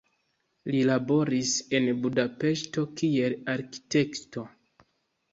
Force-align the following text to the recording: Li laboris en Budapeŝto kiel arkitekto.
Li 0.75 0.77
laboris 0.89 1.51
en 1.79 1.85
Budapeŝto 2.05 2.85
kiel 3.01 3.35
arkitekto. 3.53 4.47